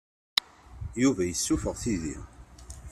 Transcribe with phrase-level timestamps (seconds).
[1.01, 2.15] Yuba yessuffeɣ tidi.